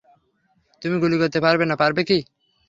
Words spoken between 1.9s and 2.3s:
কি?